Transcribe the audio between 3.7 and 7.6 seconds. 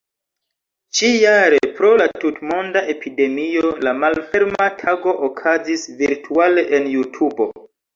la Malferma Tago okazis virtuale en Jutubo.